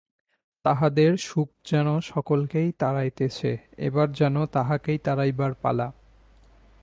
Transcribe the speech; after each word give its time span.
তাহাদের 0.65 1.17
সুখ 1.17 1.49
যেন 1.65 1.99
সকলকেই 1.99 2.71
তাড়াইতেছে, 2.71 3.57
এবার 3.77 4.07
যেন 4.11 4.45
তাহাকেই 4.45 4.97
তাড়াইবার 4.97 5.53
পালা। 5.53 5.87